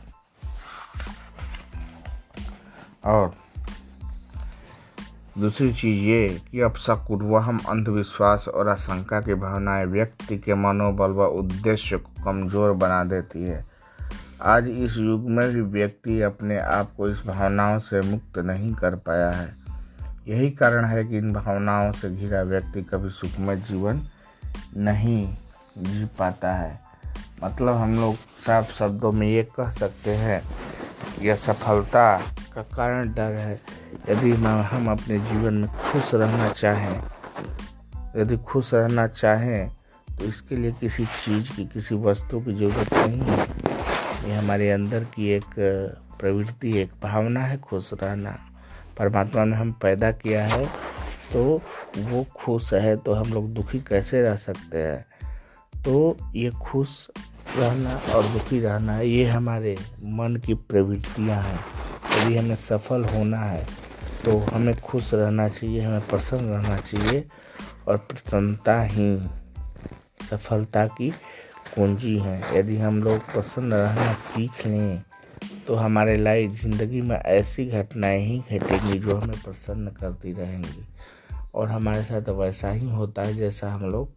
[3.06, 3.34] और
[5.40, 6.74] दूसरी चीज़ ये कि अब
[7.38, 13.44] हम अंधविश्वास और आशंका की भावनाएँ व्यक्ति के मनोबल व उद्देश्य को कमज़ोर बना देती
[13.44, 13.66] है।
[14.42, 18.96] आज इस युग में भी व्यक्ति अपने आप को इस भावनाओं से मुक्त नहीं कर
[18.96, 19.56] पाया है।
[20.28, 24.02] यही कारण है कि इन भावनाओं से घिरा व्यक्ति कभी सुखमय जीवन
[24.78, 25.36] नहीं
[25.78, 26.80] जी पाता है।
[27.44, 30.42] मतलब हम लोग साफ़ शब्दों में ये कह सकते हैं,
[31.22, 32.18] यह सफलता
[32.56, 37.02] का कारण डर है। यदि हम अपने जीवन में खुश रहना चाहें,
[38.18, 39.70] यदि खुश रहना चाहें
[40.10, 45.04] तो इसके लिए किसी चीज़ की, किसी वस्तु की ज़रूरत नहीं है। ये हमारे अंदर
[45.06, 45.44] की एक,
[46.20, 48.38] प्रवृत्ति, एक भावना है खुश रहना।
[48.98, 50.66] परमात्मा ने हम पैदा किया है
[51.34, 51.44] तो
[52.00, 55.06] वो खुश है तो हम लोग दुखी कैसे रह सकते हैं?
[55.76, 57.08] तो ये खुश
[57.58, 61.60] रहना और दुखी रहना, ये हमारे मन की प्रवृत्तियाँ हैं।
[62.14, 63.66] यदि हमें सफल होना है
[64.26, 67.28] तो हमें खुश रहना चाहिए, हमें प्रसन्न रहना चाहिए
[67.88, 69.18] और प्रसन्नता ही,
[70.30, 71.10] सफलता की
[71.76, 75.04] कुंजी है। यदि हम लोग प्रसन्न रहना सीख लें
[75.68, 80.86] तो हमारे लाइफ, ज़िंदगी में ऐसी घटनाएँ ही घटेंगी जो हमें प्रसन्न करती रहेंगी।
[81.56, 84.10] और हमारे साथ वैसा ही होता है जैसा हम लोग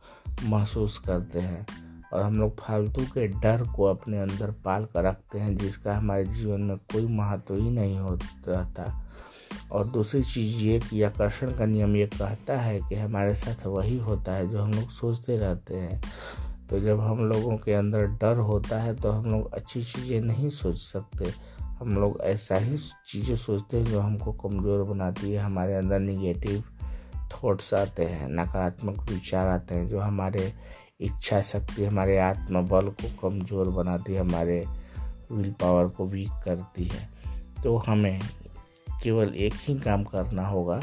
[0.45, 1.67] महसूस करते हैं।
[2.13, 6.25] और हम लोग फालतू के डर को अपने अंदर पाल कर रखते हैं, जिसका हमारे
[6.25, 9.04] जीवन में कोई महत्व ही नहीं होता।
[9.75, 13.99] और दूसरी चीज़ ये कि आकर्षण का नियम ये कहता है कि हमारे साथ वही
[13.99, 16.01] होता है जो हम लोग सोचते रहते हैं।
[16.71, 20.51] तो जब हम लोगों के अंदर डर होता है तो हम लोग अच्छी चीज़ें नहीं
[20.51, 21.33] सोच सकते।
[21.81, 26.63] हम लोग ऐसा ही चीज़ें सोचते हैं जो हमको कमज़ोर बनाती है, हमारे अंदर निगेटिव
[27.33, 30.53] थॉट्स आते हैं, नकारात्मक विचार आते हैं, जो हमारे
[31.01, 34.65] इच्छा शक्ति, हमारे आत्मबल को कमज़ोर बनाती है, हमारे
[35.33, 37.09] विल पावर को वीक करती है।
[37.63, 38.21] तो हमें
[39.05, 40.81] केवल एक ही काम करना होगा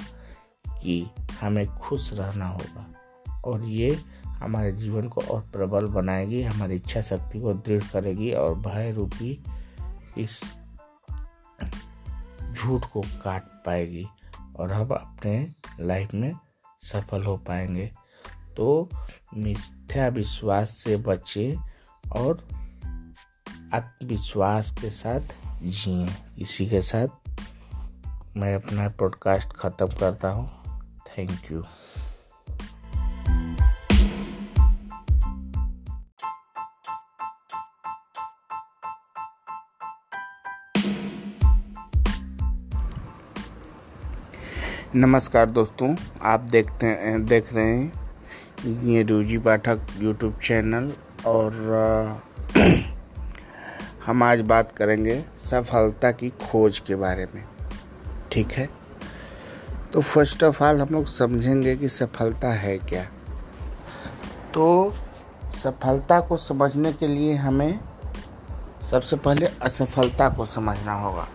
[0.70, 1.10] कि
[1.42, 2.88] हमें खुश रहना होगा।
[3.46, 8.56] और ये हमारे जीवन को और प्रबल बनाएगी, हमारी इच्छा शक्ति को दृढ़ करेगी और
[8.56, 9.44] भय रूपी
[10.18, 10.44] इस
[12.54, 14.08] झूठ को काट पाएगी
[14.56, 16.34] और हम अपने लाइफ में
[16.80, 17.92] सफल हो पाएँगे।
[18.58, 18.90] तो
[19.38, 21.58] मिथ्या विश्वास से बचे
[22.12, 22.48] और
[23.74, 25.22] आत्मविश्वास के साथ
[25.62, 27.08] जिए। इसी के साथ
[28.38, 30.50] मैं अपना पॉडकास्ट ख़त्म करता हूँ।
[31.08, 31.64] थैंक यू
[44.96, 50.92] नमस्कार दोस्तों, आप देखते हैं, देख रहे हैं ये रूजी पाठक यूट्यूब चैनल
[51.26, 52.22] और
[54.06, 57.51] हम आज बात करेंगे सफलता की खोज के बारे में।
[58.32, 58.70] ठीक है?
[59.94, 63.04] तो फ़र्स्ट ऑफ़ ऑल हम लोग समझेंगे कि सफलता है क्या।
[64.54, 64.94] तो
[65.56, 67.80] सफलता को समझने के लिए हमें
[68.92, 71.28] सबसे पहले असफलता को समझना होगा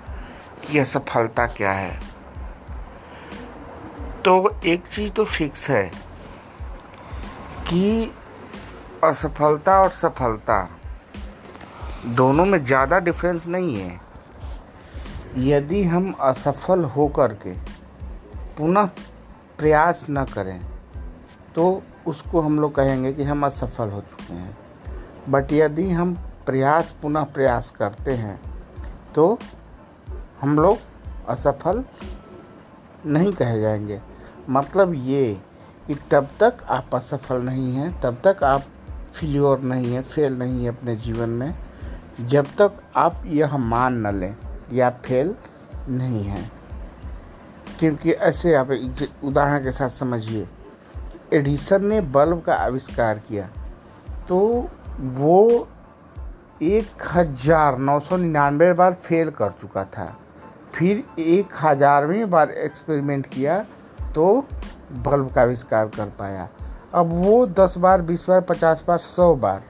[0.66, 2.00] कि असफलता क्या है।
[4.24, 5.84] तो एक चीज़ तो फिक्स है
[7.68, 8.12] कि
[9.04, 10.78] असफलता और सफलता
[12.06, 14.05] दोनों में ज़्यादा डिफरेंस नहीं है।
[15.38, 17.52] यदि हम असफल हो कर के
[18.58, 18.86] पुनः
[19.58, 20.60] प्रयास न करें
[21.54, 24.56] तो उसको हम लोग कहेंगे कि हम असफल हो चुके हैं।
[25.28, 26.14] बट यदि हम
[26.46, 28.40] प्रयास, पुनः प्रयास करते हैं
[29.14, 29.38] तो
[30.40, 30.78] हम लोग
[31.28, 31.84] असफल
[33.06, 34.00] नहीं कहे जाएँगे।
[34.50, 35.40] मतलब ये
[35.86, 38.62] कि तब तक आप असफल नहीं हैं, तब तक आप
[39.14, 41.54] फेल्योर नहीं है फेल नहीं है अपने जीवन में,
[42.20, 44.36] जब तक आप यह मान न लें।
[44.72, 45.34] या फेल
[45.88, 46.50] नहीं है।
[47.78, 48.70] क्योंकि ऐसे आप
[49.24, 50.46] उदाहरण के साथ समझिए।
[51.32, 53.48] एडिसन ने बल्ब का आविष्कार किया।
[54.28, 54.38] तो
[54.98, 55.68] वो
[56.62, 60.06] एक हज़ार नौ सौ निन्यानवे बार फेल कर चुका था।
[60.74, 63.58] फिर एक हजारवीं बार एक्सपेरिमेंट किया
[64.14, 64.44] तो
[65.04, 66.48] बल्ब का आविष्कार कर पाया।
[66.94, 69.62] अब वो दस बार, बीस बार, पचास बार, सौ बार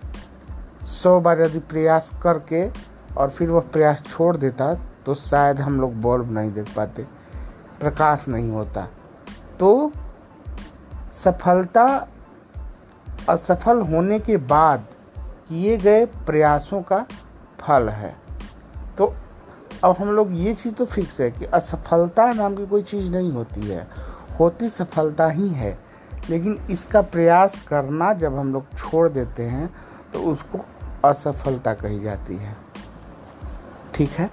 [0.84, 2.66] सौ बार यदि प्रयास करके
[3.18, 4.74] और फिर वह प्रयास छोड़ देता
[5.06, 7.02] तो शायद हम लोग बल्ब नहीं देख पाते,
[7.80, 8.86] प्रकाश नहीं होता।
[9.60, 9.92] तो
[11.24, 11.84] सफलता,
[13.28, 14.86] असफल होने के बाद
[15.48, 16.98] किए गए प्रयासों का
[17.60, 18.14] फल है।
[18.98, 19.12] तो
[19.84, 23.32] अब हम लोग ये चीज़ तो फिक्स है कि असफलता नाम की कोई चीज़ नहीं
[23.32, 23.86] होती है।
[24.40, 25.78] होती सफलता ही है,
[26.30, 29.74] लेकिन इसका प्रयास करना जब हम लोग छोड़ देते हैं
[30.12, 30.60] तो उसको
[31.04, 32.65] असफलता कही जाती है।
[33.96, 34.30] ठीक है?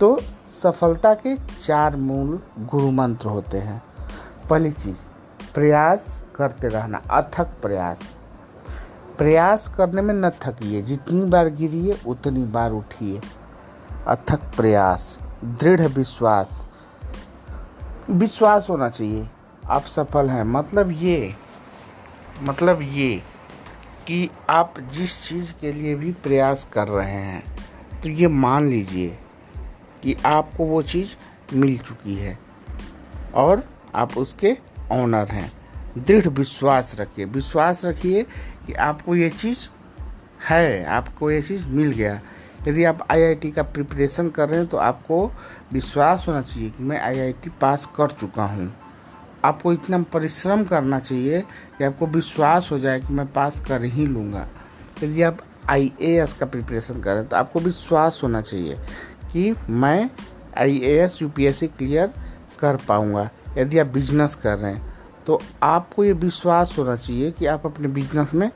[0.00, 0.20] तो
[0.62, 3.82] सफलता के चार मूल गुरु मंत्र होते हैं।
[4.50, 4.96] पहली चीज़,
[5.54, 8.00] प्रयास करते रहना, अथक प्रयास।
[9.18, 13.20] प्रयास करने में न थकिए, जितनी बार गिरिए, उतनी बार उठिए।
[14.06, 16.68] अथक प्रयास, दृढ़ विश्वास।
[18.10, 19.30] विश्वास होना चाहिए।
[19.66, 21.34] आप सफल हैं मतलब ये
[22.42, 23.22] मतलब ये
[24.06, 27.57] कि आप जिस चीज़ के लिए भी प्रयास कर रहे हैं
[28.02, 29.18] तो ये मान लीजिए
[30.02, 31.08] कि आपको वो चीज़
[31.56, 32.38] मिल चुकी है
[33.34, 34.56] और आप उसके
[34.92, 35.52] ऑनर हैं।
[35.98, 38.22] दृढ़ विश्वास रखिए। विश्वास रखिए
[38.66, 39.58] कि आपको ये चीज़
[40.50, 42.20] है, आपको ये चीज़ मिल गया।
[42.68, 45.30] यदि आप आईआईटी का प्रिपरेशन कर रहे हैं तो आपको
[45.72, 48.72] विश्वास होना चाहिए कि मैं आईआईटी पास कर चुका हूँ।
[49.44, 51.40] आपको इतना परिश्रम करना चाहिए
[51.78, 54.48] कि आपको विश्वास हो जाए कि मैं पास कर ही लूँगा।
[55.02, 55.38] यदि आप
[55.70, 58.78] IAS का प्रिपरेशन कर रहे हैं तो आपको विश्वास होना चाहिए
[59.32, 60.10] कि मैं
[60.58, 62.12] I A S U P S C clear
[62.58, 63.28] कर पाऊँगा।
[63.58, 64.94] यदि आप बिज़नेस कर रहे हैं
[65.26, 68.50] तो आपको ये विश्वास होना चाहिए कि आप अपने बिज़नेस में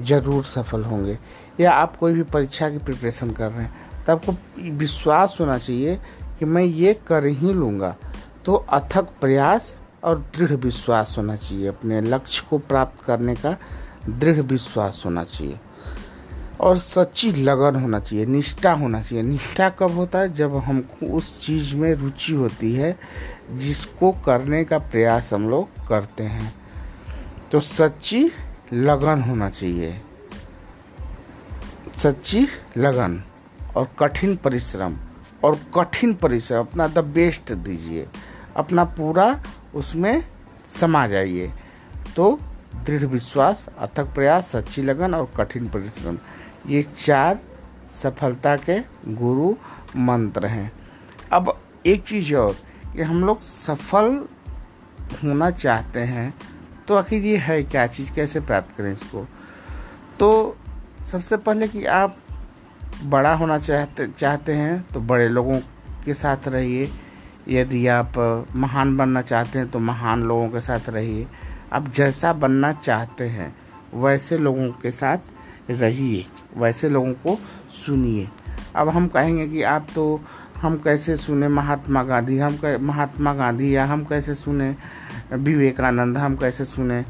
[0.00, 1.18] ज़रूर सफल होंगे
[1.60, 4.34] या आप कोई भी परीक्षा की प्रिपरेशन कर रहे हैं तो आपको
[4.72, 5.96] विश्वास होना चाहिए
[6.38, 7.96] कि मैं ये कर ही लूँगा।
[8.44, 13.56] तो अथक प्रयास और दृढ़ विश्वास होना चाहिए। अपने लक्ष्य को प्राप्त करने का
[14.08, 15.58] दृढ़ विश्वास होना चाहिए।
[16.60, 20.32] और सच्ची लगन होना चाहिए, निष्ठा होना चाहिए। निष्ठा कब होता है?
[20.32, 22.98] जब हमको उस चीज़ में रुचि होती है,
[23.50, 26.54] जिसको करने का प्रयास हम लोग करते हैं।
[27.52, 28.30] तो सच्ची
[28.72, 30.00] लगन होना चाहिए।
[31.96, 33.22] सच्ची लगन
[33.76, 34.96] और कठिन परिश्रम
[35.44, 38.08] और कठिन परिश्रम, अपना द बेस्ट दीजिए।
[38.56, 39.42] अपना पूरा
[39.74, 40.24] उसमें
[40.80, 41.52] समा जाइए।
[42.16, 42.38] तो
[42.86, 46.18] दृढ़ विश्वास, अथक प्रयास, सच्ची लगन और कठिन परिश्रम।
[46.68, 47.38] ये चार
[47.92, 48.78] सफलता के
[49.14, 49.54] गुरु
[49.96, 50.72] मंत्र हैं।
[51.32, 52.56] अब एक चीज़ और,
[52.96, 54.24] कि हम लोग सफल
[55.24, 56.34] होना चाहते हैं
[56.88, 57.86] तो आखिर ये है क्या?
[57.86, 59.26] चीज़ कैसे प्राप्त करें इसको?
[60.20, 60.56] तो
[61.12, 62.16] सबसे पहले कि आप
[63.04, 65.60] बड़ा होना चाहते चाहते हैं तो बड़े लोगों
[66.04, 66.90] के साथ रहिए।
[67.48, 68.18] यदि आप
[68.56, 71.26] महान बनना चाहते हैं तो महान लोगों के साथ रहिए।
[71.72, 73.54] आप जैसा बनना चाहते हैं,
[73.94, 75.18] वैसे लोगों के साथ
[75.70, 76.26] रहिए।
[76.56, 77.40] वैसे लोगों को
[77.86, 78.28] सुनिए।
[78.76, 80.20] अब हम कहेंगे कि आप तो
[80.62, 82.38] हम कैसे सुने महात्मा गांधी?
[82.38, 84.76] हम कै, महात्मा गांधी या हम कैसे सुने
[85.32, 86.18] विवेकानंद?
[86.18, 87.04] हम कैसे सुने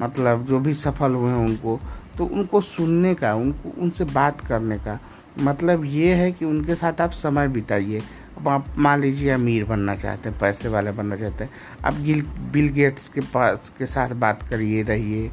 [0.00, 1.80] मतलब जो भी सफल हुए हैं उनको?
[2.18, 5.00] तो उनको सुनने का, उनको, उनसे बात करने का
[5.40, 8.02] मतलब ये है कि उनके साथ आप समय बिताइए।
[8.38, 11.50] अब आप मान लीजिए अमीर बनना चाहते हैं, पैसे वाले बनना चाहते हैं।
[11.84, 15.30] आप गिल, बिल गेट्स के पास, के साथ बात करिए, रहिए।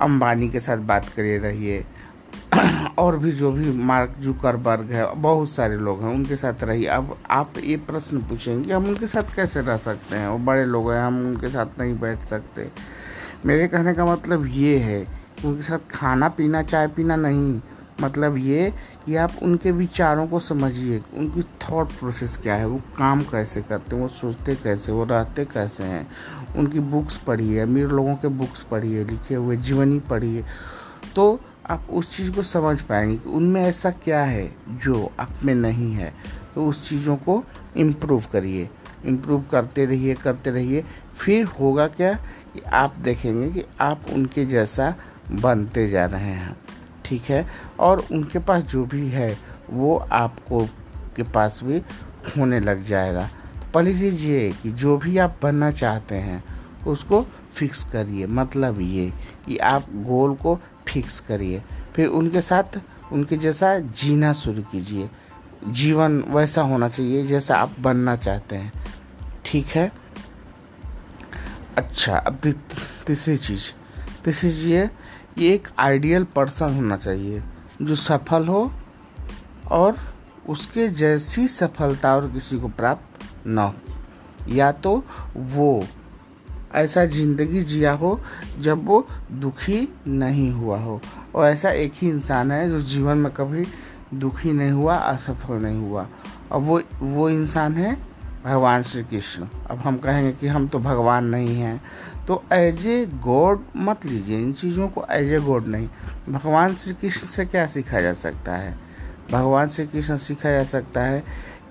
[0.00, 1.84] अंबानी के साथ बात करिए, रहिए।
[2.98, 7.18] और भी जो भी मार्क जुकरबर्ग है, बहुत सारे लोग हैं, उनके साथ रहिए। अब
[7.30, 10.28] आप ये प्रश्न पूछेंगे, हम उनके साथ कैसे रह सकते हैं?
[10.28, 12.70] वो बड़े लोग हैं, हम उनके साथ नहीं बैठ सकते।
[13.46, 17.60] मेरे कहने का मतलब ये है उनके साथ खाना पीना, चाय पीना नहीं।
[18.00, 18.72] मतलब ये
[19.06, 23.96] कि आप उनके विचारों को समझिए, उनकी थॉट प्रोसेस क्या है, वो काम कैसे करते
[23.96, 26.08] हैं, वो सोचते कैसे वो रहते कैसे हैं।
[26.56, 30.44] उनकी बुक्स पढ़िए, अमीर लोगों के बुक्स पढ़िए, लिखे हुए जीवनी पढ़िए।
[31.16, 35.54] तो आप उस चीज़ को समझ पाएँगे कि उनमें ऐसा क्या है जो आप में
[35.54, 36.14] नहीं है।
[36.54, 37.44] तो उस चीज़ों को
[37.76, 38.70] इम्प्रूव करिए।
[39.04, 40.84] इम्प्रूव करते रहिए करते रहिए।
[41.16, 42.14] फिर होगा क्या
[42.54, 44.94] कि आप देखेंगे कि आप उनके जैसा
[45.30, 46.56] बनते जा रहे हैं।
[47.04, 47.46] ठीक है?
[47.78, 49.38] और उनके पास जो भी है,
[49.70, 50.66] वो आपको
[51.16, 51.82] के पास भी
[52.36, 56.44] होने लग जाएगा। तो पहली चीज़ ये कि जो भी आप बनना चाहते हैं,
[56.86, 59.12] उसको फिक्स करिए। मतलब ये
[59.46, 61.62] कि आप गोल को फिक्स करिए।
[61.94, 62.80] फिर उनके साथ
[63.12, 65.10] उनके जैसा जीना शुरू कीजिए।
[65.68, 68.72] जीवन वैसा होना चाहिए जैसा आप बनना चाहते हैं।
[69.44, 69.92] ठीक है?
[71.76, 72.40] अच्छा अब
[73.06, 73.72] तीसरी चीज़।
[74.24, 74.90] तीसरी चीज़ ये
[75.38, 77.42] एक आइडियल पर्सन होना चाहिए,
[77.82, 78.72] जो सफल हो
[79.70, 79.96] और
[80.48, 83.74] उसके जैसी सफलता और किसी को प्राप्त न हो।
[84.48, 85.04] या तो
[85.36, 85.86] वो
[86.74, 88.20] ऐसा ज़िंदगी जिया हो
[88.60, 91.00] जब वो दुखी नहीं हुआ हो।
[91.34, 93.64] और ऐसा एक ही इंसान है जो जीवन में कभी
[94.14, 96.06] दुखी नहीं हुआ, असफल नहीं हुआ।
[96.52, 97.96] और वो वो इंसान है
[98.44, 101.80] भगवान श्री कृष्ण अब हम कहेंगे कि हम तो भगवान नहीं हैं।
[102.28, 105.88] तो एज ए गॉड मत लीजिए, इन चीज़ों को एज ए गॉड नहीं।
[106.28, 108.74] भगवान श्री कृष्ण से क्या सीखा जा सकता है?
[109.32, 111.22] भगवान श्री कृष्ण सीखा जा सकता है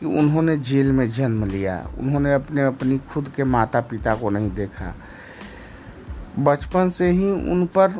[0.03, 4.51] कि उन्होंने जेल में जन्म लिया। उन्होंने अपने, अपनी खुद के माता पिता को नहीं
[4.51, 4.95] देखा।
[6.39, 7.99] बचपन से ही उन पर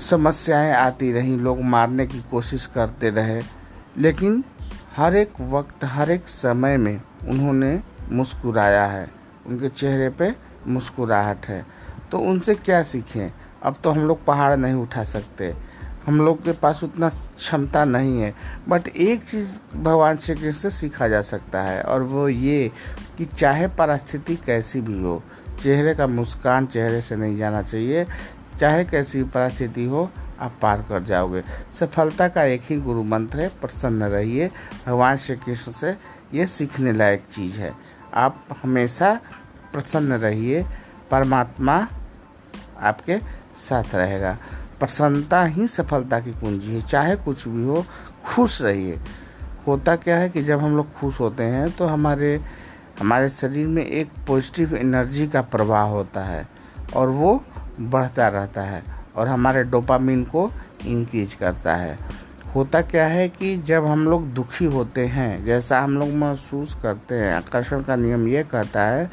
[0.00, 3.42] समस्याएँ आती रहीं। लोग मारने की कोशिश करते रहे।
[3.98, 4.44] लेकिन
[4.96, 9.10] हर एक वक्त, हर एक समय में उन्होंने मुस्कुराया है।
[9.46, 10.34] उनके चेहरे पे
[10.66, 11.66] मुस्कुराहट है।
[12.12, 13.32] तो उनसे क्या सीखें?
[13.62, 15.69] अब तो हम लोग पहाड़ नहीं उठा सकते।
[16.06, 18.34] हम लोग के पास उतना क्षमता नहीं है
[18.68, 22.70] बट एक चीज़ भगवान श्री कृष्ण से सीखा जा सकता है, और वो ये
[23.18, 25.22] कि चाहे परिस्थिति कैसी भी हो,
[25.62, 28.06] चेहरे का मुस्कान चेहरे से नहीं जाना चाहिए,
[28.60, 31.42] चाहे कैसी परिस्थिति हो, आप पार कर जाओगे।
[31.80, 34.50] सफलता का एक ही गुरु मंत्र है, प्रसन्न रहिए।
[34.86, 35.94] भगवान श्री कृष्ण से
[36.34, 37.72] ये सीखने लायक चीज़ है।
[38.14, 39.12] आप हमेशा
[39.72, 40.64] प्रसन्न रहिए,
[41.10, 41.86] परमात्मा
[42.80, 43.18] आपके
[43.58, 44.36] साथ रहेगा।
[44.80, 47.84] प्रसन्नता ही सफलता की कुंजी है। चाहे कुछ भी हो,
[48.24, 48.98] खुश रहिए।
[49.66, 52.40] होता क्या है कि जब हम लोग खुश होते हैं तो हमारे
[53.00, 56.46] हमारे शरीर में एक पॉजिटिव एनर्जी का प्रवाह होता है
[56.96, 57.42] और वो
[57.80, 58.82] बढ़ता रहता है
[59.16, 60.50] और हमारे डोपामिन को
[60.86, 61.98] इंक्रीज करता है।
[62.54, 67.14] होता क्या है कि जब हम लोग दुखी होते हैं, जैसा हम लोग महसूस करते
[67.14, 69.10] हैं, आकर्षण का नियम ये कहता है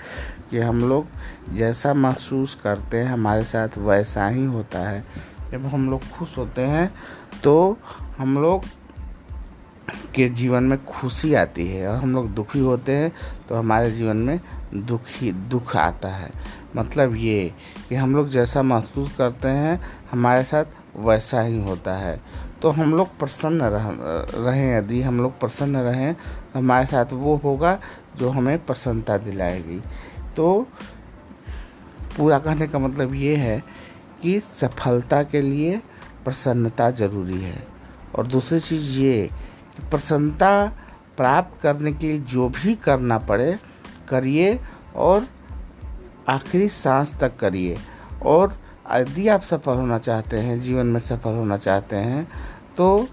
[0.52, 5.04] कि हम लोग जैसा महसूस करते हैं, हमारे साथ वैसा ही होता है।
[5.52, 6.92] जब हम लोग खुश होते हैं
[7.44, 7.78] तो
[8.18, 8.64] हम लोग
[10.16, 13.12] के जीवन में खुशी आती है और हम लोग दुखी होते हैं
[13.50, 14.40] तो हमारे जीवन में
[14.76, 16.30] दुखी, दुख आता है।
[16.76, 17.54] मतलब ये
[17.90, 19.80] कि हम लोग जैसा महसूस करते हैं,
[20.12, 20.66] हमारे साथ
[20.98, 22.20] वैसा ही होता है।
[22.62, 23.90] तो हम लोग प्रसन्न रह,
[24.36, 27.78] रहें, यदि हम लोग प्रसन्न रहें तो हमारे साथ वो होगा
[28.20, 29.82] जो हमें प्रसन्नता दिलाएगी।
[30.36, 30.68] तो
[32.18, 33.64] पूरा कहने का मतलब ये है
[34.22, 35.82] कि सफलता के लिए
[36.26, 37.68] प्रसन्नता ज़रूरी है।
[38.16, 39.30] और दूसरी चीज़ ये
[39.78, 40.52] कि प्रसन्नता
[41.18, 43.58] प्राप्त करने के लिए जो भी करना पड़े,
[44.10, 44.60] करिए
[44.96, 45.28] और
[46.30, 47.78] आखिरी सांस तक करिए।
[48.26, 48.58] और
[48.94, 52.28] यदि आप सफल होना चाहते हैं, जीवन में सफल होना चाहते हैं
[52.78, 53.08] तो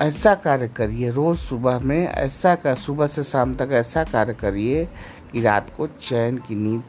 [0.00, 4.84] ऐसा कार्य करिए। रोज़ सुबह में ऐसा कर सुबह से शाम तक ऐसा कार्य करिए
[5.32, 6.82] कि रात को चैन की नींद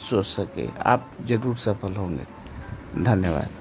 [0.00, 2.39] सो सके। आप ज़रूर सफल होंगे।
[2.92, 3.59] 你看见没